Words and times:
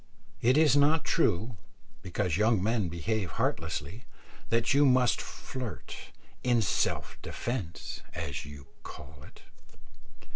It 0.41 0.57
is 0.57 0.75
not 0.75 1.05
true, 1.05 1.57
because 2.01 2.35
young 2.35 2.63
men 2.63 2.89
behave 2.89 3.33
heartlessly, 3.33 4.05
that 4.49 4.73
you 4.73 4.83
must 4.83 5.21
flirt 5.21 5.95
"in 6.43 6.63
self 6.63 7.19
defence," 7.21 8.01
as 8.15 8.43
you 8.43 8.65
call 8.81 9.21
it. 9.21 9.43